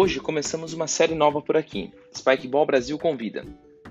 [0.00, 3.44] Hoje começamos uma série nova por aqui, Spikeball Brasil Convida.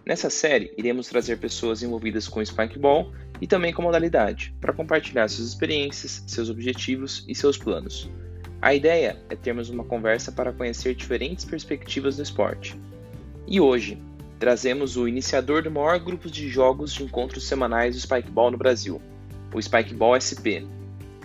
[0.06, 3.12] Nessa série, iremos trazer pessoas envolvidas com Spikeball
[3.42, 8.10] e também com modalidade, para compartilhar suas experiências, seus objetivos e seus planos.
[8.62, 12.80] A ideia é termos uma conversa para conhecer diferentes perspectivas do esporte.
[13.46, 14.02] E hoje,
[14.40, 19.02] trazemos o iniciador do maior grupo de jogos de encontros semanais do Spikeball no Brasil,
[19.54, 20.64] o Spikeball SP.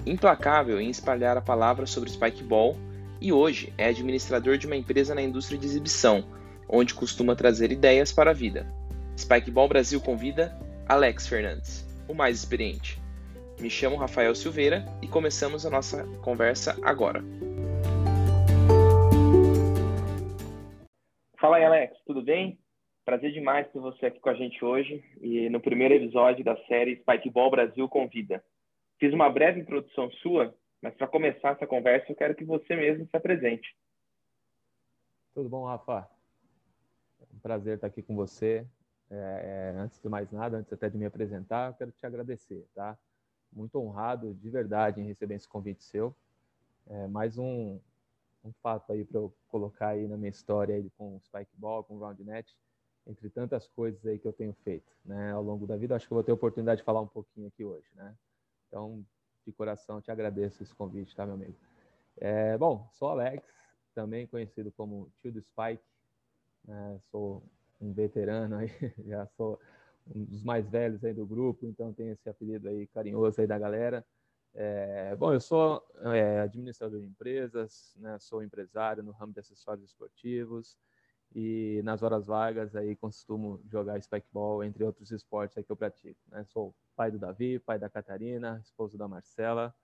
[0.04, 2.76] Implacável em espalhar a palavra sobre Spikeball
[3.22, 6.24] e hoje é administrador de uma empresa na indústria de exibição,
[6.68, 8.66] onde costuma trazer ideias para a vida.
[9.16, 10.58] Spikeball Brasil convida
[10.88, 13.00] Alex Fernandes, o mais experiente.
[13.60, 17.22] Me chamo Rafael Silveira e começamos a nossa conversa agora.
[21.38, 22.58] Fala aí, Alex, tudo bem?
[23.04, 26.96] Prazer demais ter você aqui com a gente hoje e no primeiro episódio da série
[26.96, 28.42] Spikeball Brasil Convida.
[28.98, 33.06] Fiz uma breve introdução sua, mas para começar essa conversa, eu quero que você mesmo
[33.06, 33.74] se apresente.
[35.32, 36.10] Tudo bom, Rafa?
[37.20, 38.66] É um prazer estar aqui com você.
[39.08, 42.66] É, é, antes de mais nada, antes até de me apresentar, eu quero te agradecer,
[42.74, 42.98] tá?
[43.52, 46.14] Muito honrado, de verdade, em receber esse convite seu.
[46.88, 47.78] É, mais um,
[48.44, 51.94] um fato aí para eu colocar aí na minha história aí com o Spikeball, com
[51.94, 52.56] o Roundnet,
[53.06, 55.32] entre tantas coisas aí que eu tenho feito, né?
[55.32, 57.48] Ao longo da vida, acho que eu vou ter a oportunidade de falar um pouquinho
[57.48, 58.16] aqui hoje, né?
[58.68, 59.04] Então,
[59.44, 61.56] de coração te agradeço esse convite, tá, meu amigo?
[62.16, 63.44] É, bom, sou Alex,
[63.94, 65.82] também conhecido como tio do Spike.
[66.64, 66.98] Né?
[67.10, 67.42] Sou
[67.80, 68.68] um veterano aí,
[69.06, 69.58] já sou
[70.14, 73.58] um dos mais velhos aí do grupo, então tenho esse apelido aí carinhoso aí da
[73.58, 74.04] galera.
[74.54, 75.82] É, bom, eu sou
[76.14, 78.18] é, administrador de empresas, né?
[78.18, 80.76] sou empresário no ramo de acessórios esportivos
[81.34, 86.20] e nas horas vagas aí costumo jogar spikeball, entre outros esportes aí que eu pratico.
[86.28, 86.44] Né?
[86.44, 89.74] Sou pai do Davi, pai da Catarina, esposo da Marcela,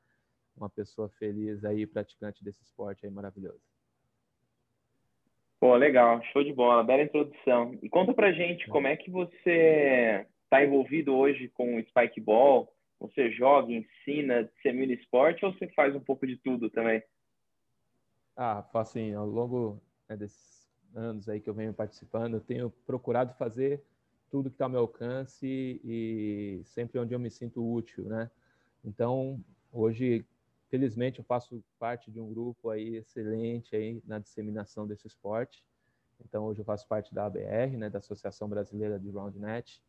[0.56, 3.62] uma pessoa feliz aí, praticante desse esporte aí maravilhoso.
[5.60, 7.76] Pô, legal, show de bola, bela introdução.
[7.82, 12.72] E conta pra gente como é que você está envolvido hoje com o Spikeball?
[13.00, 17.03] Você joga, ensina, dissemina esporte ou você faz um pouco de tudo também?
[18.37, 20.57] Ah, assim, ao longo né, desses
[20.94, 23.82] anos aí que eu venho participando, eu tenho procurado fazer
[24.31, 28.31] tudo que está ao meu alcance e sempre onde eu me sinto útil, né?
[28.84, 30.25] Então, hoje,
[30.69, 35.65] felizmente, eu faço parte de um grupo aí excelente aí na disseminação desse esporte.
[36.25, 39.82] Então, hoje eu faço parte da ABR, né, da Associação Brasileira de Roundnet.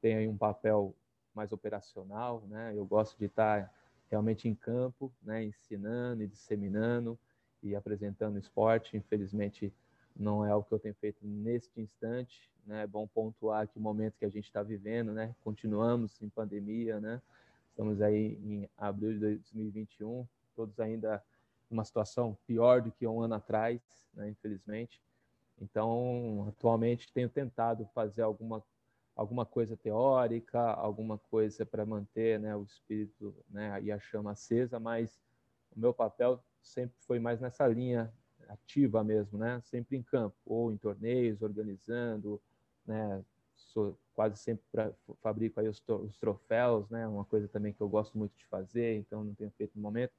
[0.00, 0.94] Tenho aí um papel
[1.34, 2.72] mais operacional, né?
[2.76, 3.72] Eu gosto de estar
[4.10, 7.18] realmente em campo, né, ensinando e disseminando
[7.62, 8.96] e apresentando esporte.
[8.96, 9.72] Infelizmente,
[10.18, 12.82] não é algo que eu tenho feito neste instante, né?
[12.82, 15.34] É bom pontuar que o momento que a gente está vivendo, né?
[15.44, 17.22] Continuamos em pandemia, né?
[17.70, 21.22] Estamos aí em abril de 2021, todos ainda
[21.70, 23.80] numa situação pior do que um ano atrás,
[24.12, 24.28] né?
[24.28, 25.00] Infelizmente.
[25.60, 28.62] Então, atualmente tenho tentado fazer alguma
[29.14, 34.78] alguma coisa teórica, alguma coisa para manter, né, o espírito, né, e a chama acesa,
[34.78, 35.20] mas
[35.74, 38.14] o meu papel sempre foi mais nessa linha
[38.48, 39.60] ativa mesmo, né?
[39.64, 42.40] Sempre em campo, ou em torneios, organizando,
[42.86, 43.22] né?
[43.54, 44.90] Sou quase sempre pra,
[45.22, 47.06] fabrico aí os, os, troféus, né?
[47.06, 50.12] Uma coisa também que eu gosto muito de fazer, então não tenho feito no momento.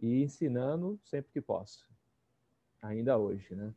[0.00, 1.88] E ensinando sempre que posso,
[2.82, 3.72] ainda hoje, né?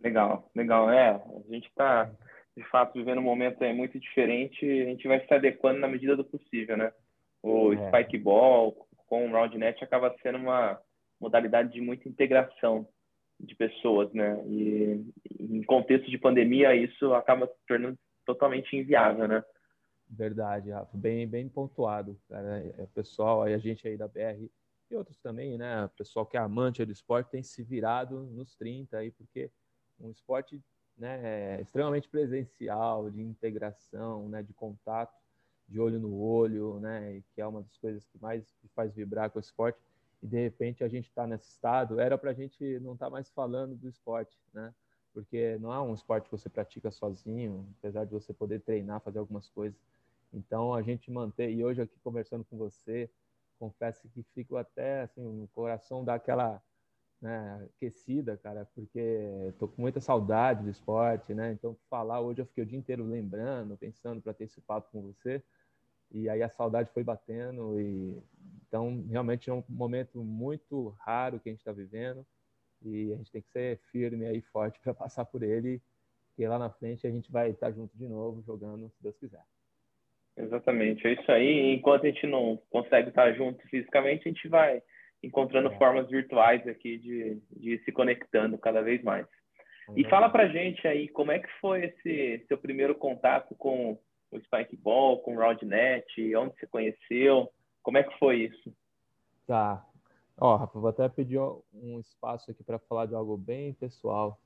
[0.00, 0.90] Legal, legal.
[0.90, 2.10] É, a gente está,
[2.56, 6.16] de fato, vivendo um momento é, muito diferente a gente vai se adequando na medida
[6.16, 6.92] do possível, né?
[7.42, 7.88] O é.
[7.88, 10.80] Spikeball com o Roundnet acaba sendo uma
[11.20, 12.88] modalidade de muita integração
[13.38, 14.42] de pessoas, né?
[14.46, 15.04] E
[15.38, 19.44] em contexto de pandemia isso acaba se tornando totalmente inviável, né?
[20.08, 22.58] Verdade, Rafa, bem bem pontuado, cara.
[22.78, 24.48] É, pessoal, aí a gente aí da BR
[24.90, 25.84] e outros também, né?
[25.84, 29.50] O pessoal que é amante do esporte tem se virado nos 30 aí, porque
[30.00, 30.60] um esporte
[30.96, 35.14] né, é extremamente presencial, de integração, né, de contato,
[35.68, 38.44] de olho no olho, né, que é uma das coisas que mais
[38.74, 39.78] faz vibrar com o esporte
[40.22, 43.10] e de repente a gente está nesse estado, era para a gente não estar tá
[43.10, 44.74] mais falando do esporte, né?
[45.12, 49.18] Porque não é um esporte que você pratica sozinho, apesar de você poder treinar, fazer
[49.18, 49.78] algumas coisas.
[50.32, 53.10] Então a gente mantém, e hoje aqui conversando com você,
[53.58, 56.62] confesso que fico até assim, o coração dá aquela
[57.20, 61.52] né, aquecida, cara, porque tô com muita saudade do esporte, né?
[61.52, 65.02] Então falar hoje eu fiquei o dia inteiro lembrando, pensando para ter esse papo com
[65.02, 65.42] você.
[66.12, 68.22] E aí a saudade foi batendo e
[68.66, 72.24] então realmente é um momento muito raro que a gente está vivendo
[72.82, 75.80] e a gente tem que ser firme aí forte para passar por ele,
[76.28, 79.16] porque lá na frente a gente vai estar tá junto de novo jogando, se Deus
[79.18, 79.42] quiser.
[80.36, 81.74] Exatamente, é isso aí.
[81.74, 84.82] Enquanto a gente não consegue estar junto fisicamente, a gente vai
[85.22, 85.76] encontrando é.
[85.76, 89.26] formas virtuais aqui de, de se conectando cada vez mais.
[89.96, 93.98] E fala pra gente aí como é que foi esse seu primeiro contato com
[94.30, 97.50] o Spike Ball, com o Roundnet, onde você conheceu,
[97.82, 98.72] como é que foi isso?
[99.46, 99.84] Tá.
[100.36, 104.40] Ó, Rafa, vou até pedir um espaço aqui para falar de algo bem pessoal,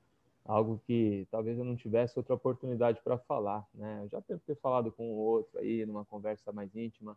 [0.44, 4.00] algo que talvez eu não tivesse outra oportunidade para falar, né?
[4.02, 7.16] Eu já tenho ter falado com o outro aí numa conversa mais íntima,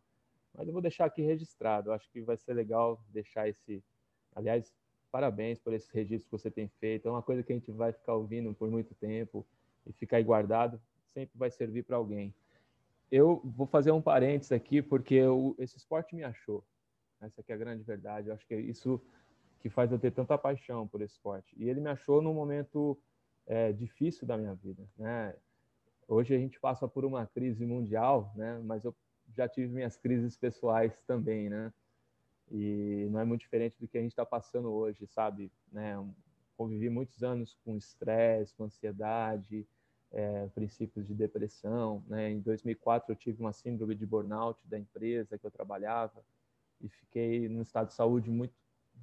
[0.54, 1.90] mas eu vou deixar aqui registrado.
[1.90, 3.84] Eu acho que vai ser legal deixar esse,
[4.36, 4.74] aliás,
[5.12, 7.08] parabéns por esse registro que você tem feito.
[7.08, 9.46] É uma coisa que a gente vai ficar ouvindo por muito tempo
[9.86, 10.80] e ficar guardado,
[11.14, 12.34] sempre vai servir para alguém.
[13.12, 16.64] Eu vou fazer um parênteses aqui porque eu, esse esporte me achou.
[17.22, 18.28] Essa aqui é a grande verdade.
[18.28, 19.02] Eu acho que é isso
[19.60, 21.56] que faz eu ter tanta paixão por esse esporte.
[21.58, 22.98] E ele me achou num momento
[23.46, 25.34] é, difícil da minha vida, né?
[26.08, 28.62] Hoje a gente passa por uma crise mundial, né?
[28.64, 28.96] Mas eu
[29.36, 31.74] já tive minhas crises pessoais também, né?
[32.52, 35.52] E não é muito diferente do que a gente está passando hoje, sabe?
[35.72, 35.96] Né?
[36.56, 39.68] Convivi muitos anos com estresse, com ansiedade,
[40.12, 42.04] é, princípios de depressão.
[42.08, 42.32] Né?
[42.32, 46.24] Em 2004 eu tive uma síndrome de burnout da empresa que eu trabalhava
[46.82, 48.54] e fiquei num estado de saúde muito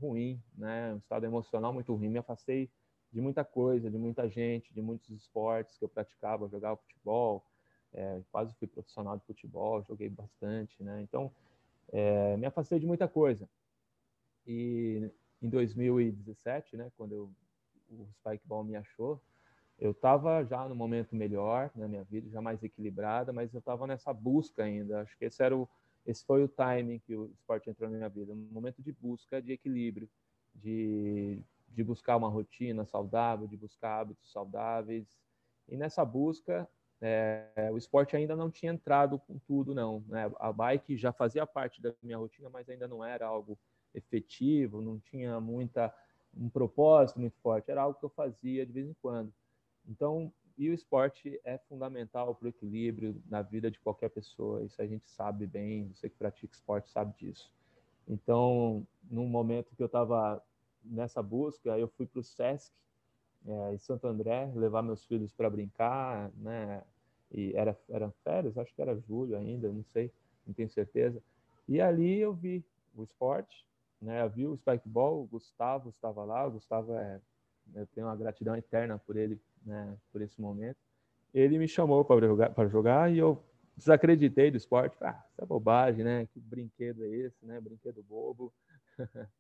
[0.01, 0.93] ruim, né?
[0.93, 2.09] Um estado emocional muito ruim.
[2.09, 2.71] Me afastei
[3.13, 7.45] de muita coisa, de muita gente, de muitos esportes que eu praticava, jogava futebol,
[7.93, 11.01] é, quase fui profissional de futebol, joguei bastante, né?
[11.03, 11.33] Então
[11.93, 13.49] é, me afastei de muita coisa.
[14.47, 15.11] E
[15.41, 17.31] em 2017, né, quando eu,
[17.91, 19.21] o Spike Ball me achou,
[19.79, 23.87] eu estava já no momento melhor na minha vida, já mais equilibrada, mas eu estava
[23.87, 25.01] nessa busca ainda.
[25.01, 25.69] Acho que esse era o,
[26.07, 29.43] esse foi o timing que o esporte entrou na minha vida, um momento de busca
[29.43, 30.09] de equilíbrio,
[30.55, 35.19] de, de buscar uma rotina saudável, de buscar hábitos saudáveis.
[35.69, 36.69] E nessa busca,
[37.01, 40.05] é, o esporte ainda não tinha entrado com tudo, não.
[40.07, 40.31] Né?
[40.39, 43.59] A bike já fazia parte da minha rotina, mas ainda não era algo
[43.95, 45.93] efetivo, não tinha muita
[46.37, 49.33] um propósito muito forte, era algo que eu fazia de vez em quando.
[49.89, 54.81] Então, e o esporte é fundamental para o equilíbrio na vida de qualquer pessoa, isso
[54.81, 57.53] a gente sabe bem, você que pratica esporte sabe disso.
[58.07, 60.43] Então, num momento que eu estava
[60.85, 62.73] nessa busca, eu fui para o SESC,
[63.47, 66.83] é, em Santo André, levar meus filhos para brincar, né?
[67.31, 70.13] E era, eram férias, acho que era julho ainda, não sei,
[70.47, 71.23] não tenho certeza.
[71.69, 72.65] E ali eu vi
[72.95, 73.67] o esporte,
[74.01, 74.23] né?
[74.23, 77.21] Eu vi o spikeball, o Gustavo estava lá, o Gustavo é,
[77.75, 79.97] eu tenho uma gratidão eterna por ele, né?
[80.13, 80.79] Por esse momento.
[81.33, 83.43] Ele me chamou para jogar, jogar e eu
[83.77, 84.97] desacreditei do esporte.
[85.01, 86.27] Ah, é bobagem, né?
[86.27, 87.61] Que brinquedo é esse, né?
[87.61, 88.53] Brinquedo bobo.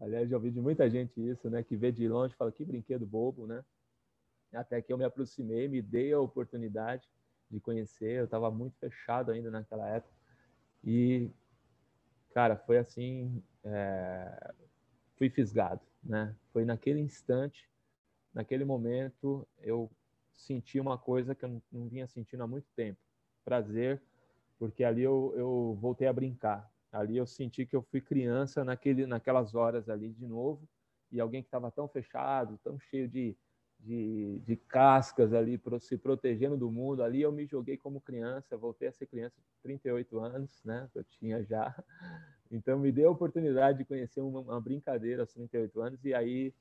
[0.00, 1.62] Aliás, já ouvi de muita gente isso, né?
[1.62, 3.64] Que vê de longe fala que brinquedo bobo, né?
[4.52, 7.08] Até que eu me aproximei, me dei a oportunidade
[7.50, 8.18] de conhecer.
[8.18, 10.12] Eu estava muito fechado ainda naquela época.
[10.84, 11.30] E,
[12.32, 13.42] cara, foi assim.
[13.64, 14.54] É...
[15.16, 16.34] Fui fisgado, né?
[16.52, 17.68] Foi naquele instante,
[18.38, 19.90] naquele momento, eu
[20.36, 22.98] senti uma coisa que eu não vinha sentindo há muito tempo.
[23.44, 24.00] Prazer,
[24.58, 29.06] porque ali eu, eu voltei a brincar, Ali eu senti que eu fui criança naquele,
[29.06, 30.66] naquelas horas ali de novo,
[31.12, 33.36] e alguém que estava tão fechado, tão cheio de,
[33.78, 37.02] de, de cascas ali, se protegendo do mundo.
[37.02, 40.88] Ali eu me joguei como criança, voltei a ser criança, 38 anos, né?
[40.94, 41.74] Eu tinha já.
[42.50, 46.54] Então me deu a oportunidade de conhecer uma, uma brincadeira aos 38 anos, e aí,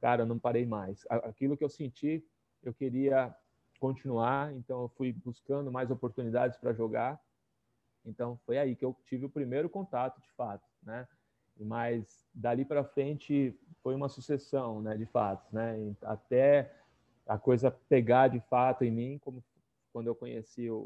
[0.00, 1.04] cara, não parei mais.
[1.08, 2.24] Aquilo que eu senti,
[2.62, 3.34] eu queria
[3.78, 7.20] continuar, então eu fui buscando mais oportunidades para jogar
[8.04, 11.06] então foi aí que eu tive o primeiro contato, de fato, né?
[11.58, 15.94] Mas dali para frente foi uma sucessão, né, de fatos, né?
[16.02, 16.74] Até
[17.26, 19.44] a coisa pegar de fato em mim, como
[19.92, 20.76] quando eu conheci o,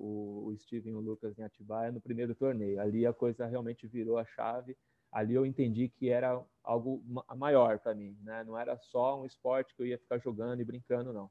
[0.47, 2.80] o Steven e o Lucas em Atibaia no primeiro torneio.
[2.80, 4.76] Ali a coisa realmente virou a chave.
[5.14, 7.00] Ali eu entendi que era algo
[7.37, 8.42] maior para mim, né?
[8.42, 11.30] Não era só um esporte que eu ia ficar jogando e brincando, não.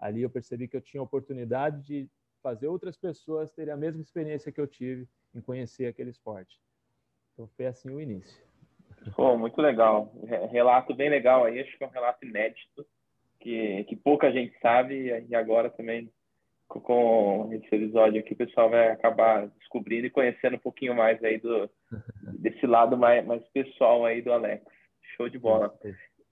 [0.00, 2.10] Ali eu percebi que eu tinha a oportunidade de
[2.42, 6.60] fazer outras pessoas terem a mesma experiência que eu tive em conhecer aquele esporte.
[7.32, 8.42] Então foi assim o início.
[9.14, 10.12] Pô, muito legal.
[10.50, 12.84] Relato bem legal aí, acho que é um relato inédito,
[13.38, 16.12] que, que pouca gente sabe, e agora também
[16.66, 21.38] com esse episódio aqui o pessoal vai acabar descobrindo e conhecendo um pouquinho mais aí
[21.38, 21.68] do
[22.70, 24.64] lado mais, mais pessoal aí do Alex.
[25.16, 25.72] Show de bola.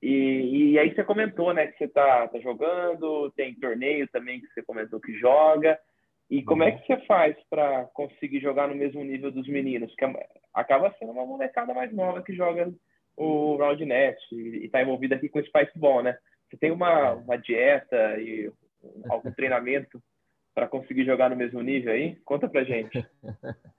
[0.00, 4.46] E, e aí você comentou, né, que você tá, tá jogando, tem torneio também que
[4.48, 5.78] você comentou que joga.
[6.30, 6.78] E como é uhum.
[6.78, 9.94] que você faz para conseguir jogar no mesmo nível dos meninos?
[9.94, 12.72] Que é acaba sendo uma molecada mais nova que joga
[13.16, 16.16] o Roundnet e está envolvida aqui com o Spice Ball, né?
[16.48, 17.12] Você tem uma, é.
[17.12, 18.52] uma dieta e
[19.08, 20.00] algum treinamento
[20.54, 22.16] para conseguir jogar no mesmo nível aí?
[22.24, 23.04] Conta pra gente.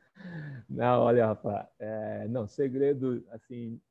[0.70, 3.82] Não, olha, rapaz, é, não, segredo, assim,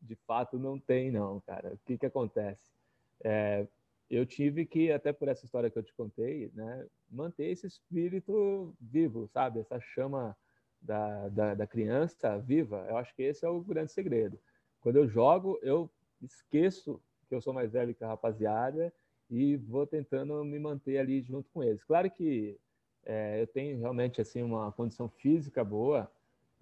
[0.00, 1.74] de fato não tem, não, cara.
[1.74, 2.70] O que que acontece?
[3.24, 3.66] É,
[4.08, 8.74] eu tive que, até por essa história que eu te contei, né, manter esse espírito
[8.80, 9.60] vivo, sabe?
[9.60, 10.36] Essa chama
[10.80, 12.84] da, da, da, criança viva.
[12.88, 14.38] Eu acho que esse é o grande segredo.
[14.80, 18.92] Quando eu jogo, eu esqueço que eu sou mais velho que a rapaziada
[19.30, 21.82] e vou tentando me manter ali junto com eles.
[21.84, 22.58] Claro que
[23.04, 26.10] é, eu tenho realmente assim uma condição física boa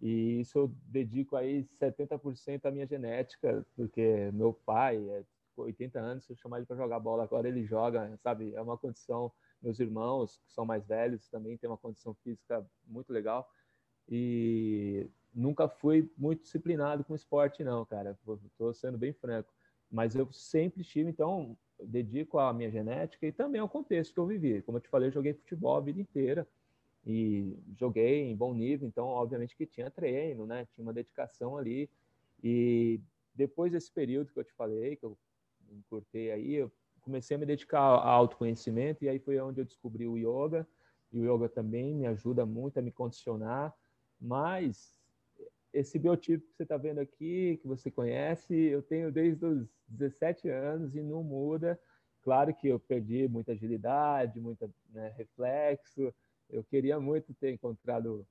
[0.00, 5.24] e isso eu dedico aí 70% à minha genética, porque meu pai é
[5.56, 8.54] 80 anos, se eu chamar ele para jogar bola agora, ele joga, sabe?
[8.54, 9.30] É uma condição.
[9.60, 13.52] Meus irmãos, que são mais velhos, também têm uma condição física muito legal.
[14.08, 18.18] E nunca fui muito disciplinado com esporte, não, cara.
[18.46, 19.52] Estou sendo bem franco.
[19.90, 24.26] Mas eu sempre estive, então, dedico à minha genética e também ao contexto que eu
[24.26, 24.62] vivi.
[24.62, 26.46] Como eu te falei, eu joguei futebol a vida inteira
[27.06, 30.66] e joguei em bom nível, então, obviamente que tinha treino, né?
[30.74, 31.88] Tinha uma dedicação ali.
[32.42, 33.00] E
[33.34, 35.16] depois desse período que eu te falei, que eu
[35.70, 36.70] encurtei aí, eu
[37.00, 40.66] comecei a me dedicar ao autoconhecimento e aí foi onde eu descobri o yoga.
[41.12, 43.74] E o yoga também me ajuda muito a me condicionar,
[44.20, 45.00] mas
[45.72, 50.48] esse biotipo que você está vendo aqui, que você conhece, eu tenho desde os 17
[50.48, 51.78] anos e não muda.
[52.22, 56.14] Claro que eu perdi muita agilidade, muito né, reflexo.
[56.48, 58.26] Eu queria muito ter encontrado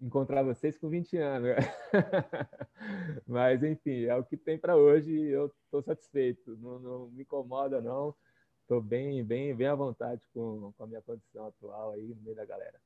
[0.00, 1.50] encontrar vocês com 20 anos.
[3.26, 6.56] Mas, enfim, é o que tem para hoje e eu estou satisfeito.
[6.60, 8.14] Não, não, me incomoda, não.
[8.62, 12.36] Estou bem, bem, bem à vontade com, com a minha condição atual aí no meio
[12.36, 12.78] da galera.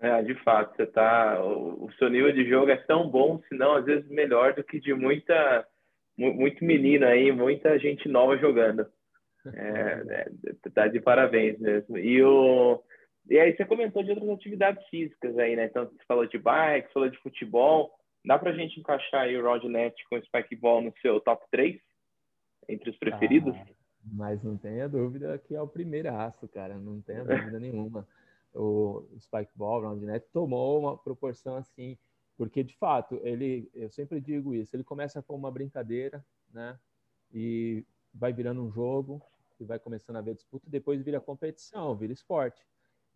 [0.00, 1.42] É, de fato, você tá.
[1.44, 4.62] O, o seu nível de jogo é tão bom, se não às vezes melhor do
[4.62, 5.66] que de muita,
[6.18, 8.86] muito menino aí, muita gente nova jogando.
[9.54, 10.02] É,
[10.66, 11.96] é, tá de parabéns mesmo.
[11.96, 12.82] E o
[13.30, 15.66] e aí você comentou de outras atividades físicas aí, né?
[15.66, 17.92] Então você falou de bike, falou de futebol.
[18.24, 21.78] Dá pra gente encaixar aí o Rodnet com o Spikeball no seu top 3?
[22.68, 23.54] Entre os preferidos?
[23.54, 23.66] Ah,
[24.12, 26.78] mas não tenha dúvida que é o primeiro aço, cara.
[26.78, 28.06] Não tenha dúvida nenhuma.
[28.54, 31.98] O Spikeball, o Rodnet tomou uma proporção assim,
[32.38, 36.78] porque de fato, ele, eu sempre digo isso, ele começa com uma brincadeira, né?
[37.34, 39.20] E vai virando um jogo,
[39.60, 42.64] e vai começando a ver disputa, depois vira competição, vira esporte.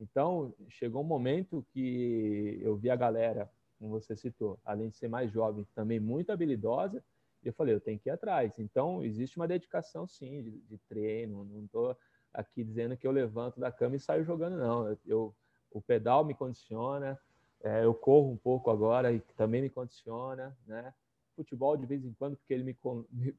[0.00, 3.48] Então, chegou um momento que eu vi a galera,
[3.78, 7.02] como você citou, além de ser mais jovem, também muito habilidosa,
[7.44, 8.52] e eu falei, eu tenho que ir atrás.
[8.58, 11.44] Então, existe uma dedicação, sim, de, de treino.
[11.44, 11.96] Não estou
[12.32, 14.96] aqui dizendo que eu levanto da cama e saio jogando, não.
[15.06, 15.34] Eu
[15.72, 17.18] o pedal me condiciona,
[17.62, 20.92] é, eu corro um pouco agora e também me condiciona, né?
[21.36, 22.76] Futebol de vez em quando, porque ele me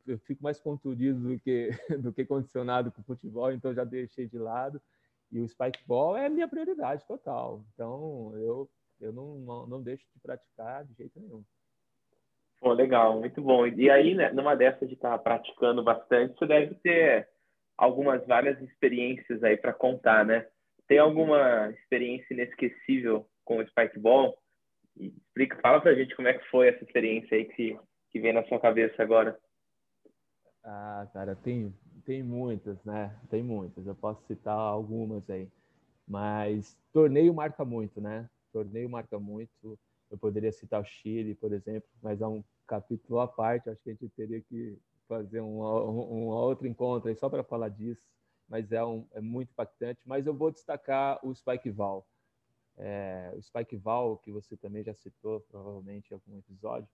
[0.07, 1.69] eu fico mais contundido do que
[2.01, 4.81] do que condicionado com futebol, então já deixei de lado.
[5.31, 7.65] E o spikeball é minha prioridade total.
[7.73, 8.69] Então, eu,
[9.01, 11.43] eu não, não, não deixo de praticar de jeito nenhum.
[12.59, 13.65] Pô, legal, muito bom.
[13.65, 17.27] E aí, né, numa dessas de estar tá praticando bastante, você deve ter
[17.75, 20.47] algumas várias experiências aí para contar, né?
[20.87, 24.37] Tem alguma experiência inesquecível com o spikeball?
[24.97, 27.77] Explica, fala pra gente como é que foi essa experiência aí que,
[28.11, 29.37] que vem na sua cabeça agora.
[30.63, 31.73] Ah, cara, tem
[32.05, 33.17] tem muitas, né?
[33.29, 33.85] Tem muitas.
[33.87, 35.49] Eu posso citar algumas aí.
[36.07, 38.29] Mas torneio marca muito, né?
[38.51, 39.79] Torneio marca muito.
[40.11, 43.69] Eu poderia citar o Chile, por exemplo, mas é um capítulo à parte.
[43.69, 47.43] Acho que a gente teria que fazer um, um, um outro encontro aí só para
[47.43, 48.01] falar disso.
[48.47, 49.99] Mas é, um, é muito impactante.
[50.05, 52.05] Mas eu vou destacar o Spike Val.
[52.77, 56.89] É, o Spike Val, que você também já citou, provavelmente em algum episódio,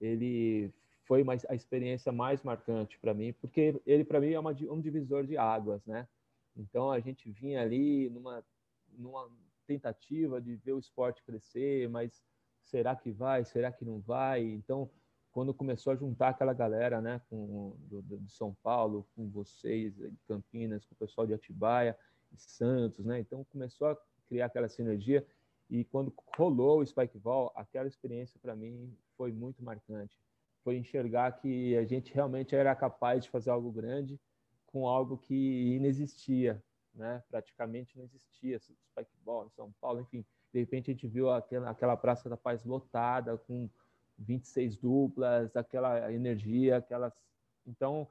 [0.00, 0.72] ele
[1.04, 4.80] foi uma, a experiência mais marcante para mim, porque ele para mim é uma, um
[4.80, 6.06] divisor de águas, né?
[6.56, 8.44] Então a gente vinha ali numa,
[8.90, 9.30] numa
[9.66, 12.24] tentativa de ver o esporte crescer, mas
[12.64, 13.44] será que vai?
[13.44, 14.42] Será que não vai?
[14.42, 14.90] Então
[15.30, 19.94] quando começou a juntar aquela galera, né, com do, do, de São Paulo, com vocês,
[19.94, 21.96] de Campinas, com o pessoal de Atibaia,
[22.32, 23.20] de Santos, né?
[23.20, 23.96] Então começou a
[24.28, 25.26] criar aquela sinergia
[25.70, 30.18] e quando rolou o Spike Ball, aquela experiência para mim foi muito marcante
[30.68, 34.20] foi enxergar que a gente realmente era capaz de fazer algo grande
[34.66, 36.62] com algo que inexistia,
[36.94, 37.22] né?
[37.30, 40.26] Praticamente não existia, spikeball em São Paulo, enfim.
[40.52, 43.66] De repente a gente viu aquela, aquela Praça da Paz lotada com
[44.18, 47.14] 26 duplas, aquela energia, aquelas.
[47.66, 48.06] Então,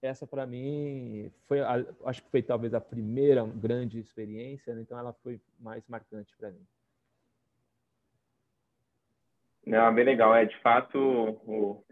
[0.00, 1.60] essa para mim foi,
[2.04, 4.82] acho que foi talvez a primeira grande experiência, né?
[4.82, 6.64] então ela foi mais marcante para mim.
[9.66, 10.34] Não, bem legal.
[10.34, 11.84] É de fato o,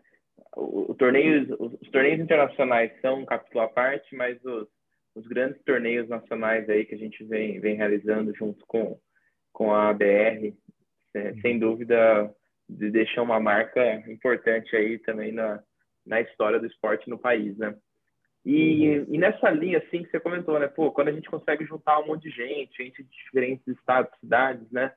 [0.56, 4.68] o, o torneio, os, os, torneios internacionais são um capítulo à parte, mas os,
[5.14, 8.98] os grandes torneios nacionais aí que a gente vem, vem realizando junto com,
[9.52, 10.56] com a ABR,
[11.14, 12.34] é, sem dúvida,
[12.68, 15.62] de deixar uma marca importante aí também na,
[16.06, 17.76] na história do esporte no país, né?
[18.46, 19.06] E, uhum.
[19.08, 20.68] e, nessa linha, assim, que você comentou, né?
[20.68, 24.70] Pô, quando a gente consegue juntar um monte de gente, gente de diferentes estados, cidades,
[24.70, 24.92] né?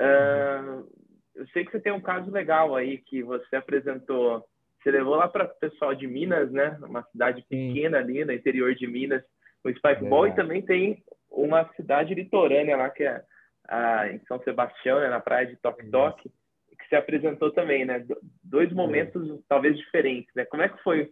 [0.00, 0.88] Uh,
[1.34, 4.42] eu sei que você tem um caso legal aí que você apresentou.
[4.82, 6.78] Você levou lá para o pessoal de Minas, né?
[6.82, 8.04] Uma cidade pequena Sim.
[8.04, 9.22] ali no interior de Minas,
[9.62, 13.22] o Spikeball, e também tem uma cidade litorânea lá, que é
[13.68, 15.10] a, em São Sebastião, né?
[15.10, 18.02] na praia de Tok Tok, que se apresentou também, né?
[18.42, 19.34] Dois momentos é.
[19.46, 20.46] talvez diferentes, né?
[20.46, 21.10] Como é que foi é,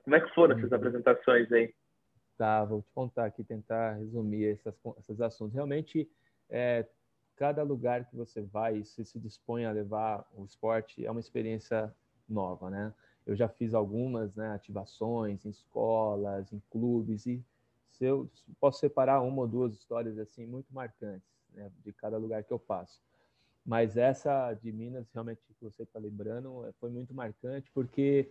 [0.00, 0.76] como é que foram essas uhum.
[0.76, 1.74] apresentações aí?
[2.36, 5.54] Tá, vou te contar aqui, tentar resumir essas, esses assuntos.
[5.54, 6.08] Realmente,
[6.50, 6.86] é,
[7.36, 11.94] cada lugar que você vai, se se dispõe a levar o esporte, é uma experiência
[12.28, 12.92] nova, né?
[13.24, 17.44] Eu já fiz algumas né, ativações em escolas, em clubes, e
[17.88, 22.44] se eu posso separar uma ou duas histórias assim muito marcantes né, de cada lugar
[22.44, 23.00] que eu passo.
[23.64, 28.30] Mas essa de Minas, realmente, que você está lembrando, foi muito marcante, porque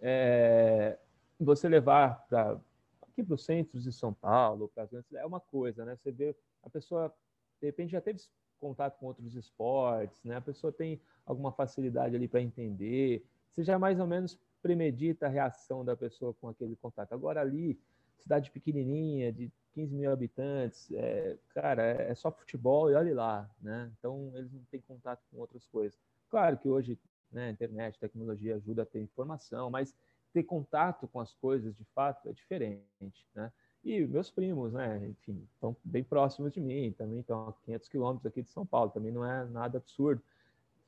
[0.00, 0.98] é,
[1.38, 2.58] você levar para
[3.02, 5.96] aqui para os centros de São Paulo, para é uma coisa, né?
[5.96, 7.14] Você vê a pessoa
[7.60, 8.20] de repente já teve
[8.58, 10.36] contato com outros esportes, né?
[10.36, 13.24] A pessoa tem alguma facilidade ali para entender.
[13.50, 17.12] Você já mais ou menos premedita a reação da pessoa com aquele contato.
[17.12, 17.78] Agora ali,
[18.18, 23.48] cidade pequenininha, de 15 mil habitantes, é, cara, é, é só futebol e olhe lá,
[23.60, 23.90] né?
[23.98, 25.98] Então eles não têm contato com outras coisas.
[26.28, 26.98] Claro que hoje
[27.32, 27.50] né?
[27.50, 29.94] Internet, tecnologia ajuda a ter informação, mas
[30.32, 33.52] ter contato com as coisas de fato é diferente, né?
[33.82, 35.06] E meus primos, né?
[35.06, 38.90] Enfim, estão bem próximos de mim, também estão a 500 quilômetros aqui de São Paulo,
[38.90, 40.22] também não é nada absurdo.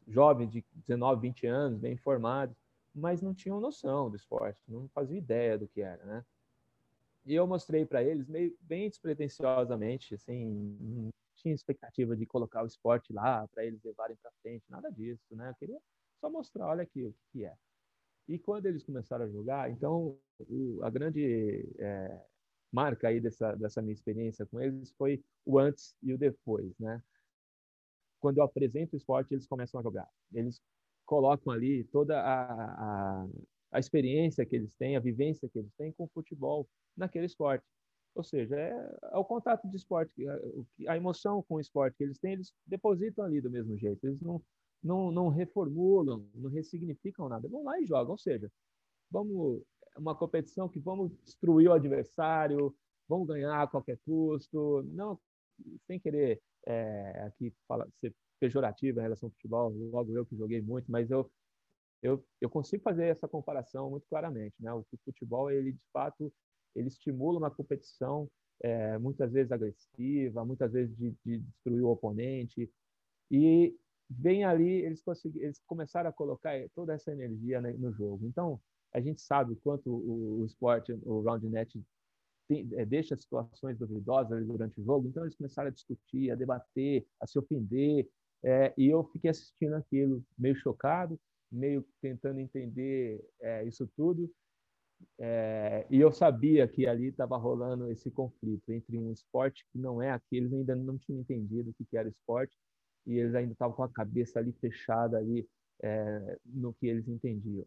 [0.07, 2.57] Jovens de 19, 20 anos, bem informados,
[2.95, 6.25] mas não tinham noção do esporte, não faziam ideia do que era, né?
[7.25, 12.67] E eu mostrei para eles meio bem despretensiosamente, assim, não tinha expectativa de colocar o
[12.67, 15.51] esporte lá para eles levarem para frente, nada disso, né?
[15.51, 15.81] Eu queria
[16.23, 17.55] só mostrar, olha aqui o que é.
[18.29, 20.17] E quando eles começaram a jogar, então
[20.49, 22.25] o, a grande é,
[22.73, 27.03] marca aí dessa, dessa minha experiência com eles foi o antes e o depois, né?
[28.21, 30.09] Quando eu apresento o esporte, eles começam a jogar.
[30.33, 30.63] Eles
[31.05, 33.29] colocam ali toda a, a,
[33.73, 37.67] a experiência que eles têm, a vivência que eles têm com o futebol naquele esporte.
[38.15, 38.71] Ou seja, é,
[39.13, 42.53] é o contato de esporte, a, a emoção com o esporte que eles têm, eles
[42.65, 44.07] depositam ali do mesmo jeito.
[44.07, 44.41] Eles não,
[44.83, 47.49] não, não reformulam, não ressignificam nada.
[47.49, 48.13] Vão lá e jogam.
[48.13, 48.51] Ou seja,
[49.11, 49.63] vamos
[49.97, 52.75] uma competição que vamos destruir o adversário,
[53.09, 54.83] vamos ganhar a qualquer custo.
[54.85, 55.19] Não,
[55.87, 60.61] sem querer é, aqui falar, ser pejorativo em relação ao futebol, logo eu que joguei
[60.61, 61.31] muito, mas eu,
[62.03, 64.55] eu, eu consigo fazer essa comparação muito claramente.
[64.59, 64.73] Né?
[64.73, 66.33] O futebol, ele de fato,
[66.75, 68.29] ele estimula uma competição
[68.61, 72.71] é, muitas vezes agressiva, muitas vezes de, de destruir o oponente,
[73.31, 73.77] e
[74.13, 75.03] bem ali eles,
[75.37, 78.27] eles começaram a colocar toda essa energia né, no jogo.
[78.27, 78.61] Então,
[78.93, 81.83] a gente sabe o quanto o, o esporte, o roundnet,
[82.49, 85.09] tem, é, deixa situações duvidosas durante o jogo.
[85.09, 88.09] Então, eles começaram a discutir, a debater, a se ofender.
[88.45, 91.19] É, e eu fiquei assistindo aquilo meio chocado,
[91.51, 94.31] meio tentando entender é, isso tudo.
[95.19, 100.01] É, e eu sabia que ali estava rolando esse conflito entre um esporte que não
[100.01, 102.57] é aquele, ainda não tinham entendido o que era esporte,
[103.07, 105.49] e eles ainda estavam com a cabeça ali fechada ali
[105.83, 107.67] é, no que eles entendiam.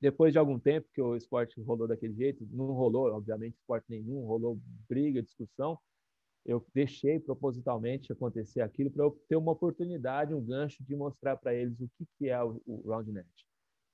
[0.00, 4.26] Depois de algum tempo que o esporte rolou daquele jeito, não rolou, obviamente, esporte nenhum,
[4.26, 5.78] rolou briga, discussão,
[6.44, 11.54] eu deixei propositalmente acontecer aquilo para eu ter uma oportunidade, um gancho de mostrar para
[11.54, 13.26] eles o que, que é o, o RoundNet.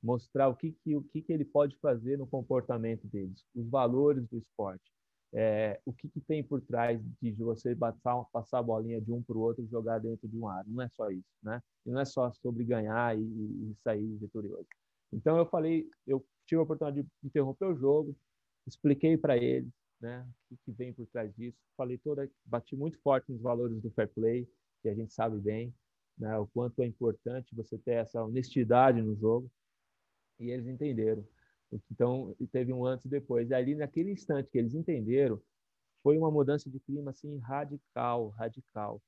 [0.02, 4.26] Mostrar o, que, que, o que, que ele pode fazer no comportamento deles, os valores
[4.28, 4.92] do esporte
[5.34, 9.22] é, o que, que, tem por trás de você passar, passar a bolinha de um
[9.22, 10.64] para o outro e jogar dentro de um ar.
[10.66, 11.62] Não é só isso, né?
[11.86, 14.66] E não é só sobre ganhar e, e, sair vitorioso.
[15.12, 18.14] Então eu falei, eu tive a oportunidade de interromper o jogo,
[18.66, 21.58] expliquei para eles, né, o que, que, vem por trás disso.
[21.76, 24.48] Falei toda, bati muito forte nos valores do fair play,
[24.82, 25.74] que a gente sabe bem,
[26.18, 29.50] né, o quanto é importante você ter essa honestidade no jogo.
[30.40, 31.26] E eles entenderam.
[31.90, 33.50] Então, teve um antes e depois.
[33.50, 35.40] E ali, naquele instante que eles entenderam,
[36.02, 39.00] foi uma mudança de clima assim radical, radical.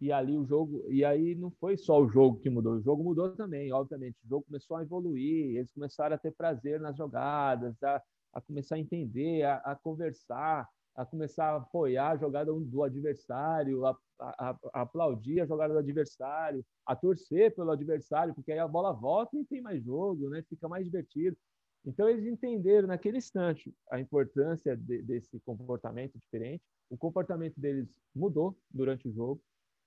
[0.00, 3.04] E ali o jogo, e aí não foi só o jogo que mudou, o jogo
[3.04, 4.16] mudou também, obviamente.
[4.24, 8.76] O jogo começou a evoluir, eles começaram a ter prazer nas jogadas, a, a começar
[8.76, 14.50] a entender, a, a conversar, a começar a apoiar a jogada do adversário, a, a,
[14.50, 19.36] a, aplaudir a jogada do adversário, a torcer pelo adversário, porque aí a bola volta
[19.36, 20.42] e tem mais jogo, né?
[20.48, 21.36] Fica mais divertido.
[21.84, 26.62] Então, eles entenderam naquele instante a importância de, desse comportamento diferente.
[26.90, 29.42] O comportamento deles mudou durante o jogo.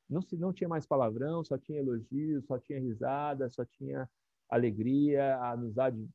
[0.10, 4.10] Não, se, não tinha mais palavrão, só tinha elogios, só tinha risada, só tinha
[4.50, 6.08] alegria, a amizade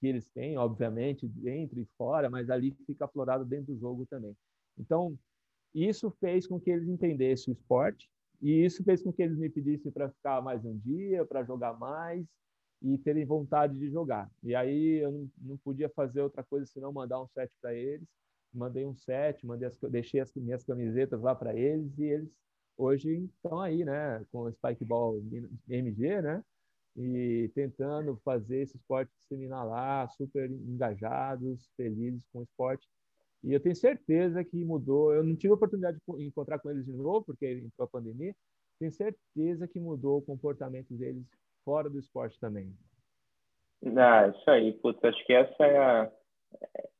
[0.00, 4.36] que eles têm, obviamente, dentro e fora, mas ali fica aflorado dentro do jogo também.
[4.78, 5.18] Então,
[5.74, 9.48] isso fez com que eles entendessem o esporte e isso fez com que eles me
[9.48, 12.26] pedissem para ficar mais um dia, para jogar mais
[12.86, 14.30] e terem vontade de jogar.
[14.42, 18.06] E aí eu não, não podia fazer outra coisa senão mandar um set para eles.
[18.54, 22.30] Mandei um set, mandei as, deixei as minhas camisetas lá para eles e eles
[22.76, 25.20] hoje estão aí, né, com o Spikeball
[25.68, 26.44] MG, né?
[26.96, 32.88] E tentando fazer esse esporte disseminar lá, super engajados, felizes com o esporte.
[33.42, 35.12] E eu tenho certeza que mudou.
[35.12, 38.34] Eu não tive a oportunidade de encontrar com eles de novo, porque entrou a pandemia.
[38.78, 41.26] Tenho certeza que mudou o comportamento deles
[41.66, 42.72] fora do esporte também.
[43.98, 44.72] Ah, isso aí.
[44.74, 46.12] Putz, acho que essa é a,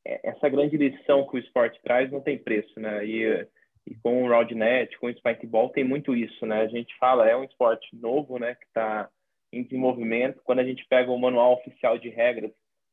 [0.05, 3.07] é, essa grande lição que o esporte traz não tem preço, né?
[3.07, 3.49] E,
[3.87, 6.63] e com o Roundnet, com o Spikeball, tem muito isso, né?
[6.63, 8.57] A gente fala, é um esporte novo, né?
[8.57, 9.09] Que está
[9.53, 10.43] em desenvolvimento.
[10.43, 12.51] Quando a gente pega o manual oficial de regras,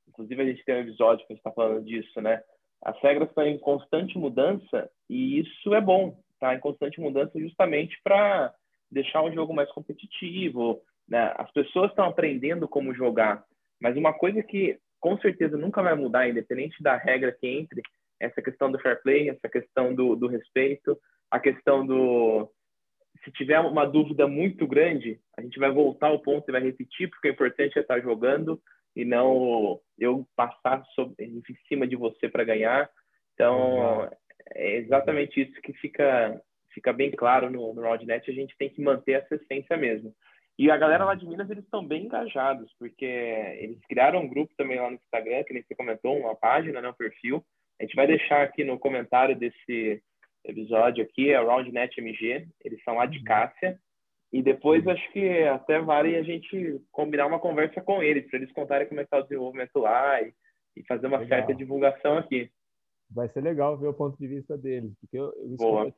[0.08, 2.42] inclusive a gente tem um episódio que a gente está falando disso, né?
[2.84, 6.54] As regras estão em constante mudança e isso é bom, tá?
[6.54, 8.54] Em constante mudança justamente para
[8.92, 11.34] deixar um jogo mais competitivo, né?
[11.38, 13.44] As pessoas estão aprendendo como jogar,
[13.82, 17.82] mas uma coisa que com certeza nunca vai mudar, independente da regra que entre,
[18.20, 20.98] essa questão do fair play, essa questão do, do respeito,
[21.30, 22.50] a questão do
[23.24, 27.10] se tiver uma dúvida muito grande, a gente vai voltar ao ponto e vai repetir,
[27.10, 28.62] porque o importante é estar jogando
[28.96, 32.90] e não eu passar sobre, em cima de você para ganhar.
[33.34, 34.10] Então,
[34.54, 36.40] é exatamente isso que fica,
[36.74, 38.30] fica bem claro no, no RoundNet.
[38.30, 40.14] A gente tem que manter essa essência mesmo.
[40.58, 44.54] E a galera lá de Minas, eles estão bem engajados, porque eles criaram um grupo
[44.56, 47.44] também lá no Instagram, que nem você comentou, uma página, né, um perfil.
[47.80, 50.02] A gente vai deixar aqui no comentário desse
[50.46, 52.48] episódio aqui, é o RoundNet MG.
[52.64, 53.24] Eles são lá de uhum.
[53.24, 53.80] Cássia.
[54.32, 58.52] E depois acho que até vale a gente combinar uma conversa com eles, para eles
[58.52, 60.34] contarem como é está o desenvolvimento lá e,
[60.76, 61.40] e fazer uma legal.
[61.40, 62.50] certa divulgação aqui.
[63.10, 65.94] Vai ser legal ver o ponto de vista deles, porque eu, eu,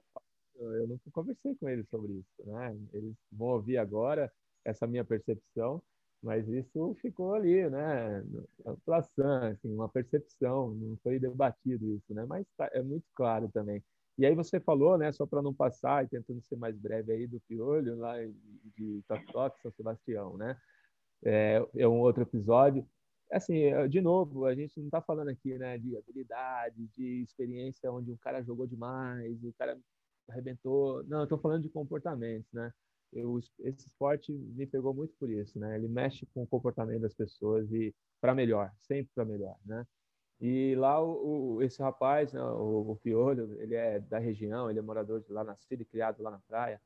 [0.73, 2.75] eu nunca conversei com eles sobre isso, né?
[2.93, 4.29] Eles vão ouvir agora
[4.65, 5.81] essa minha percepção,
[6.21, 8.23] mas isso ficou ali, né?
[8.65, 12.25] Amplação, assim, uma percepção, não foi debatido isso, né?
[12.25, 13.83] Mas tá, é muito claro também.
[14.17, 17.27] E aí você falou, né, só para não passar e tentando ser mais breve aí
[17.27, 18.15] do Piolho, lá
[18.77, 20.57] de Toque São Sebastião, né?
[21.23, 22.87] É, é, um outro episódio.
[23.31, 27.91] Assim, é, de novo, a gente não está falando aqui, né, de habilidade, de experiência
[27.91, 29.77] onde um cara jogou demais, o cara
[30.29, 31.03] arrebentou.
[31.05, 32.71] Não, eu estou falando de comportamentos, né?
[33.15, 35.75] Eu, esse esporte me pegou muito por isso, né?
[35.75, 39.87] Ele mexe com o comportamento das pessoas e para melhor, sempre para melhor, né?
[40.39, 44.79] E lá o, o, esse rapaz, né, o, o Piolho, ele é da região, ele
[44.79, 46.81] é morador de lá, nascido e criado lá na praia.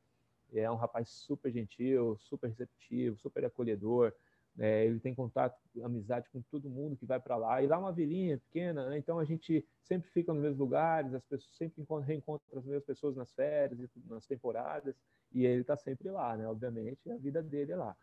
[0.52, 4.12] É um rapaz super gentil, super receptivo, super acolhedor.
[4.58, 7.62] É, ele tem contato, amizade com todo mundo que vai para lá.
[7.62, 8.98] E lá é uma vilinha pequena, né?
[8.98, 13.16] então a gente sempre fica nos mesmos lugares, as pessoas sempre reencontram as mesmas pessoas
[13.16, 14.94] nas férias, nas temporadas,
[15.32, 16.46] e ele está sempre lá, né?
[16.46, 17.96] Obviamente, a vida dele é lá.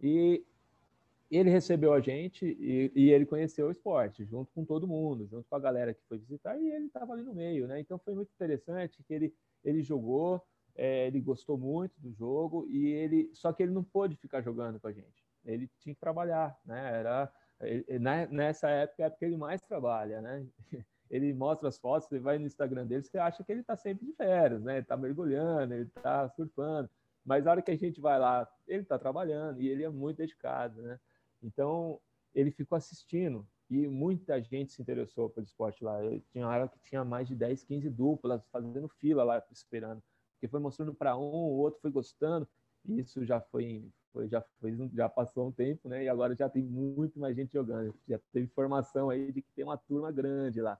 [0.00, 0.44] E
[1.30, 5.48] ele recebeu a gente e, e, ele conheceu o esporte, junto com todo mundo, junto
[5.48, 7.78] com a galera que foi visitar, e ele estava ali no meio, né?
[7.78, 10.42] Então foi muito interessante que ele, ele jogou,
[10.74, 14.80] é, ele gostou muito do jogo, e ele só que ele não pôde ficar jogando
[14.80, 15.24] com a gente.
[15.44, 16.98] Ele tinha que trabalhar, né?
[16.98, 17.98] Era ele,
[18.30, 20.46] nessa época é a época que ele mais trabalha, né?
[21.10, 24.06] Ele mostra as fotos, você vai no Instagram dele, você acha que ele está sempre
[24.06, 24.74] de férias, né?
[24.74, 26.88] Ele está mergulhando, ele está surfando.
[27.24, 30.18] Mas a hora que a gente vai lá, ele está trabalhando e ele é muito
[30.18, 31.00] dedicado, né?
[31.42, 32.00] Então,
[32.34, 36.02] ele ficou assistindo e muita gente se interessou pelo esporte lá.
[36.02, 40.02] Eu tinha uma hora que tinha mais de 10, 15 duplas fazendo fila lá esperando,
[40.34, 42.48] porque foi mostrando para um, o outro foi gostando.
[42.84, 46.04] E isso já foi, foi, já foi, já passou um tempo, né?
[46.04, 47.94] E agora já tem muito mais gente jogando.
[48.08, 50.78] Já teve informação aí de que tem uma turma grande lá.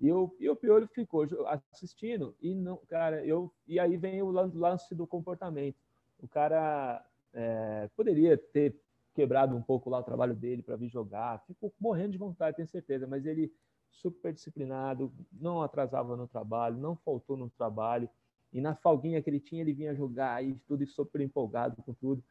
[0.00, 4.30] E o, e o Piolho ficou assistindo e não, cara, eu e aí vem o
[4.30, 5.76] lance do comportamento.
[6.20, 8.76] O cara é, poderia ter
[9.14, 11.42] quebrado um pouco lá o trabalho dele para vir jogar.
[11.46, 13.52] Ficou morrendo de vontade, tenho certeza, mas ele
[13.90, 18.08] super disciplinado, não atrasava no trabalho, não faltou no trabalho.
[18.52, 22.22] E na folguinha que ele tinha, ele vinha jogar e tudo super empolgado com tudo.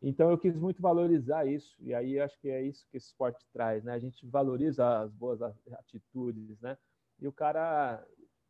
[0.00, 3.44] Então eu quis muito valorizar isso, e aí acho que é isso que esse esporte
[3.52, 3.94] traz, né?
[3.94, 6.76] A gente valoriza as boas atitudes, né?
[7.20, 8.06] E o cara,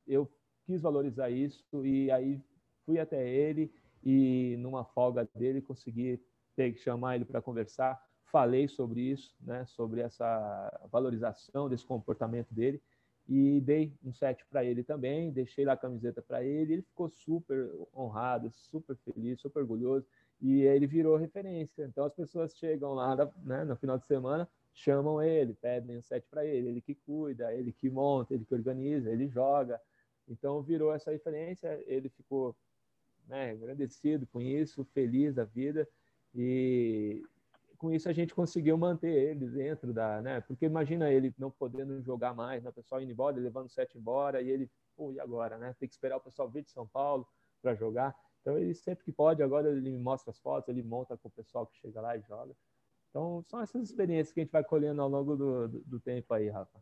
[0.07, 0.31] eu
[0.65, 2.43] quis valorizar isso, e aí
[2.85, 6.23] fui até ele e numa folga dele consegui
[6.55, 8.01] ter que chamar ele para conversar.
[8.25, 12.83] Falei sobre isso, né, sobre essa valorização desse comportamento dele
[13.29, 17.09] e dei um set para ele também, deixei lá a camiseta para ele, ele ficou
[17.09, 20.07] super honrado, super feliz, super orgulhoso
[20.41, 21.85] e ele virou referência.
[21.85, 26.29] Então as pessoas chegam lá né, no final de semana, chamam ele, pedem um set
[26.29, 29.81] para ele, ele que cuida, ele que monta, ele que organiza, ele joga.
[30.29, 32.55] Então virou essa referência, ele ficou
[33.27, 35.89] né, agradecido com isso, feliz da vida
[36.35, 37.23] e
[37.79, 40.41] com isso a gente conseguiu manter ele dentro da, né?
[40.43, 42.71] Porque imagina ele não podendo jogar mais, né?
[42.71, 45.75] o pessoal indo embora, levando o set embora e ele, pô, e agora, né?
[45.79, 47.27] Tem que esperar o pessoal vir de São Paulo
[47.63, 48.15] para jogar.
[48.41, 51.33] Então ele sempre que pode, agora ele me mostra as fotos, ele monta com o
[51.33, 52.55] pessoal que chega lá e joga.
[53.17, 56.35] Então são essas experiências que a gente vai colhendo ao longo do, do, do tempo
[56.35, 56.79] aí, Rafa.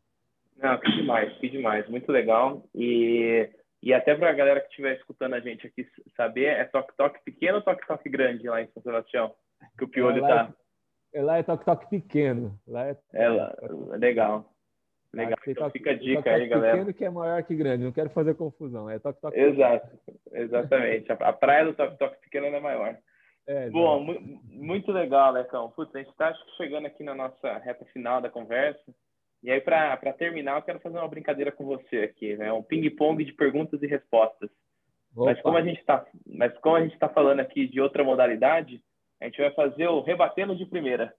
[0.57, 2.68] Não, que demais, que demais, muito legal.
[2.75, 3.49] E,
[3.81, 7.59] e até para a galera que estiver escutando a gente aqui saber, é toque-toque pequeno
[7.59, 9.33] ou toque-toque grande lá em São Sebastião?
[9.79, 10.53] Que o Piolho está
[11.12, 12.59] é, lá é toque-toque pequeno.
[12.66, 13.55] Lá é, é lá,
[13.97, 14.53] legal.
[15.12, 15.38] Legal.
[15.47, 16.79] Então fica a dica aí, galera.
[16.79, 18.90] Pequeno que é maior que grande, não quero fazer confusão.
[18.90, 19.88] É toque-toque Exato,
[20.33, 21.12] exatamente.
[21.12, 22.99] A praia do toque-toque pequeno é maior.
[23.46, 24.04] É, Bom,
[24.46, 25.70] muito legal, Lecão.
[25.70, 28.94] Putz, a gente está chegando aqui na nossa reta final da conversa.
[29.42, 32.50] E aí, para terminar, eu quero fazer uma brincadeira com você aqui, né?
[32.50, 34.50] Um ping-pong de perguntas e respostas.
[35.14, 35.26] Opa.
[35.26, 38.83] Mas como a gente está, mas como a gente está falando aqui de outra modalidade,
[39.20, 41.14] a gente vai fazer o rebatendo de primeira.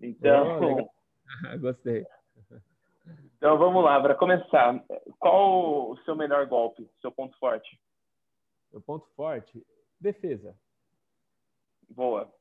[0.00, 0.88] Então, oh,
[1.58, 2.04] gostei.
[3.36, 4.84] Então vamos lá, para começar,
[5.18, 7.80] qual o seu melhor golpe, seu ponto forte?
[8.70, 9.60] Meu ponto forte,
[10.00, 10.54] defesa.
[11.94, 12.32] Boa.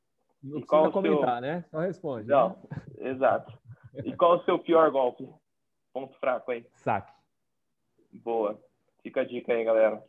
[0.44, 1.42] Não e qual comentar, seu...
[1.42, 1.66] né?
[1.70, 2.28] Só responde.
[2.28, 3.10] Não, né?
[3.12, 3.58] exato.
[4.04, 5.28] E qual o seu pior golpe?
[5.94, 6.66] Ponto fraco aí.
[6.74, 7.12] Saque.
[8.12, 8.60] Boa.
[9.04, 10.04] Fica a dica aí, galera.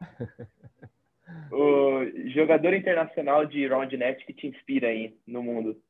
[1.52, 5.80] o jogador internacional de round net que te inspira aí no mundo?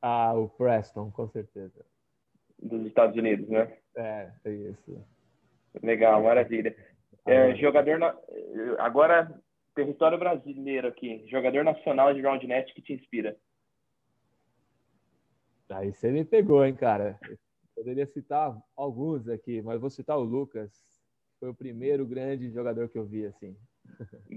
[0.00, 1.84] Ah, o Preston, com certeza.
[2.60, 3.76] Dos Estados Unidos, né?
[3.96, 5.04] É, é isso.
[5.82, 6.76] Legal, maravilha.
[7.24, 8.16] É, jogador na...
[8.78, 9.41] agora
[9.74, 13.36] território brasileiro aqui, jogador nacional de round net que te inspira.
[15.70, 17.18] Aí você me pegou, hein, cara.
[17.74, 20.70] poderia citar alguns aqui, mas vou citar o Lucas.
[21.40, 23.56] Foi o primeiro grande jogador que eu vi, assim.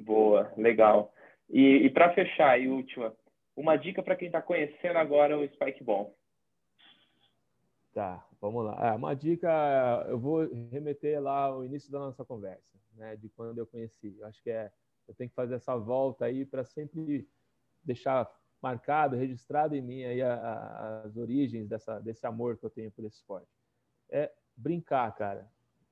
[0.04, 1.13] Boa, legal.
[1.50, 3.15] E, e para fechar, e última,
[3.56, 6.15] uma dica para quem está conhecendo agora o Spike Ball.
[7.93, 8.76] Tá, vamos lá.
[8.78, 9.48] Ah, uma dica,
[10.10, 14.17] eu vou remeter lá ao início da nossa conversa, né, de quando eu conheci.
[14.19, 14.71] Eu acho que é,
[15.08, 17.28] eu tenho que fazer essa volta aí para sempre
[17.84, 18.30] deixar
[18.62, 22.91] marcado, registrado em mim aí a, a, as origens dessa, desse amor que eu tenho
[22.91, 23.48] por esse esporte.
[24.10, 25.48] É brincar, cara.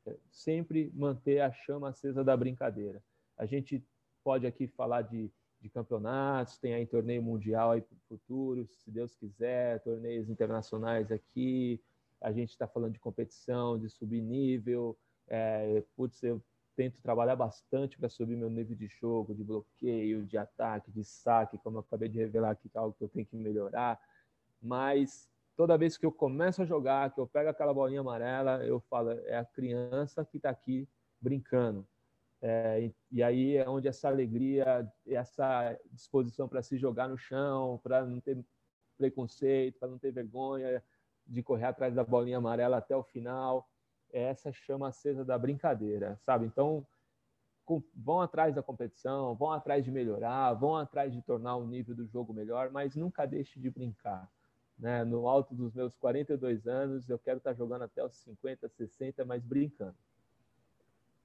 [0.05, 3.01] É sempre manter a chama acesa da brincadeira.
[3.37, 3.83] A gente
[4.23, 9.15] pode aqui falar de, de campeonatos, tem aí torneio mundial aí para futuro, se Deus
[9.15, 11.79] quiser, torneios internacionais aqui.
[12.19, 14.97] A gente está falando de competição, de subir nível.
[15.27, 16.41] É, putz, eu
[16.75, 21.57] tento trabalhar bastante para subir meu nível de jogo, de bloqueio, de ataque, de saque,
[21.57, 23.99] como eu acabei de revelar aqui, que é algo que eu tenho que melhorar.
[24.61, 28.79] Mas toda vez que eu começo a jogar, que eu pego aquela bolinha amarela, eu
[28.79, 30.87] falo, é a criança que está aqui
[31.21, 31.87] brincando.
[32.41, 38.05] É, e aí é onde essa alegria, essa disposição para se jogar no chão, para
[38.05, 38.37] não ter
[38.97, 40.83] preconceito, para não ter vergonha
[41.25, 43.67] de correr atrás da bolinha amarela até o final,
[44.13, 46.45] é essa chama acesa da brincadeira, sabe?
[46.45, 46.85] Então,
[47.65, 51.95] com, vão atrás da competição, vão atrás de melhorar, vão atrás de tornar o nível
[51.95, 54.29] do jogo melhor, mas nunca deixe de brincar.
[54.77, 55.03] Né?
[55.03, 59.43] No alto dos meus 42 anos, eu quero estar jogando até os 50, 60, mas
[59.43, 59.95] brincando.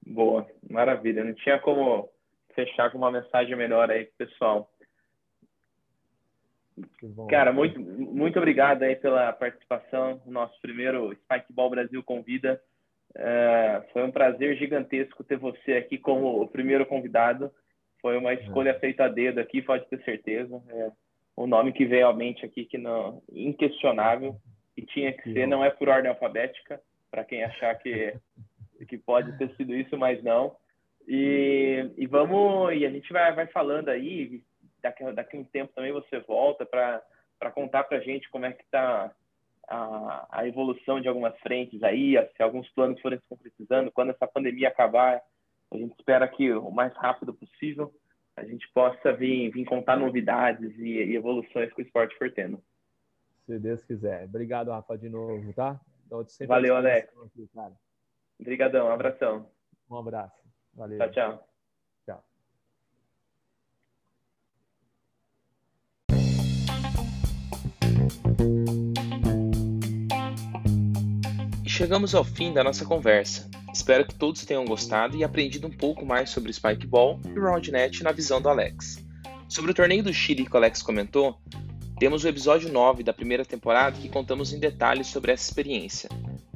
[0.05, 1.23] Boa, maravilha.
[1.23, 2.09] Não tinha como
[2.55, 4.71] fechar com uma mensagem melhor aí pessoal.
[7.29, 10.21] Cara, muito, muito obrigado aí pela participação.
[10.25, 12.61] Nosso primeiro Spikeball Brasil convida.
[13.15, 17.51] É, foi um prazer gigantesco ter você aqui como o primeiro convidado.
[18.01, 18.79] Foi uma escolha é.
[18.79, 20.61] feita a dedo aqui, pode ter certeza.
[20.69, 20.91] É,
[21.35, 24.35] o nome que veio à mente aqui, que não, inquestionável,
[24.75, 28.13] e tinha que ser, não é por ordem alfabética, para quem achar que
[28.85, 30.55] que pode ter sido isso, mas não.
[31.07, 34.43] E, e vamos, e a gente vai, vai falando aí,
[34.81, 38.53] daqui, daqui a um tempo também você volta para contar para a gente como é
[38.53, 39.11] que está
[39.69, 44.27] a, a evolução de algumas frentes aí, se alguns planos forem se concretizando, quando essa
[44.27, 45.21] pandemia acabar,
[45.71, 47.93] a gente espera que o mais rápido possível
[48.35, 52.61] a gente possa vir, vir contar novidades e, e evoluções que o esporte for tendo.
[53.45, 54.25] Se Deus quiser.
[54.25, 55.79] Obrigado, Rafa, de novo, tá?
[56.47, 57.09] Valeu, Alex.
[57.25, 57.73] Aqui, cara.
[58.39, 59.49] Obrigadão, um abração.
[59.89, 60.39] Um abraço.
[60.73, 60.97] Valeu.
[60.97, 61.47] Tchau, tchau.
[62.05, 62.23] Tchau.
[68.39, 68.88] E
[71.79, 73.49] chegamos ao fim da nossa conversa.
[73.73, 78.11] Espero que todos tenham gostado e aprendido um pouco mais sobre Spikeball e Roundnet na
[78.11, 79.01] visão do Alex.
[79.47, 81.39] Sobre o torneio do Chile que o Alex comentou,
[81.97, 86.09] Temos o episódio 9 da primeira temporada que contamos em detalhes sobre essa experiência.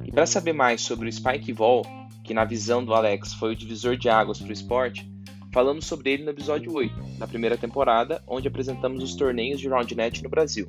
[0.04, 1.86] E para saber mais sobre o Spike Vol,
[2.22, 5.10] que na visão do Alex foi o divisor de águas para o esporte,
[5.54, 10.22] falamos sobre ele no episódio 8 da primeira temporada, onde apresentamos os torneios de Roundnet
[10.22, 10.66] no Brasil.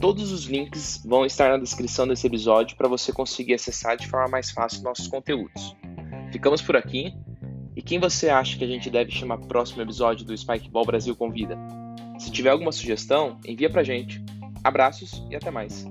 [0.00, 4.28] Todos os links vão estar na descrição desse episódio para você conseguir acessar de forma
[4.28, 5.74] mais fácil nossos conteúdos.
[6.30, 7.12] Ficamos por aqui.
[7.74, 11.16] E quem você acha que a gente deve chamar próximo episódio do Spike Ball Brasil
[11.16, 11.58] Convida?
[12.16, 14.24] Se tiver alguma sugestão, envia pra gente.
[14.62, 15.84] Abraços e até mais.